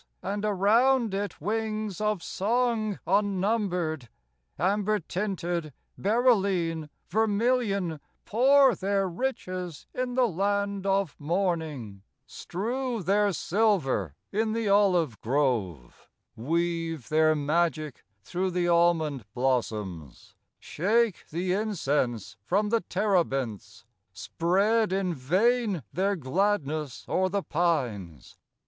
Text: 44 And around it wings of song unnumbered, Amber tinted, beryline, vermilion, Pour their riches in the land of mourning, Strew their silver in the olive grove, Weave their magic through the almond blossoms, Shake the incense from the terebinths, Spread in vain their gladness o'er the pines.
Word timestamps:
44 0.21 0.33
And 0.33 0.45
around 0.45 1.13
it 1.13 1.39
wings 1.39 2.01
of 2.01 2.23
song 2.23 2.97
unnumbered, 3.05 4.09
Amber 4.57 4.99
tinted, 4.99 5.73
beryline, 5.95 6.89
vermilion, 7.07 7.99
Pour 8.25 8.73
their 8.73 9.07
riches 9.07 9.85
in 9.93 10.15
the 10.15 10.27
land 10.27 10.87
of 10.87 11.15
mourning, 11.19 12.01
Strew 12.25 13.03
their 13.03 13.31
silver 13.31 14.15
in 14.31 14.53
the 14.53 14.67
olive 14.67 15.21
grove, 15.21 16.09
Weave 16.35 17.07
their 17.09 17.35
magic 17.35 18.03
through 18.23 18.49
the 18.49 18.67
almond 18.67 19.23
blossoms, 19.35 20.33
Shake 20.59 21.29
the 21.29 21.53
incense 21.53 22.37
from 22.43 22.69
the 22.69 22.81
terebinths, 22.81 23.85
Spread 24.13 24.91
in 24.91 25.13
vain 25.13 25.83
their 25.93 26.15
gladness 26.15 27.05
o'er 27.07 27.29
the 27.29 27.43
pines. 27.43 28.39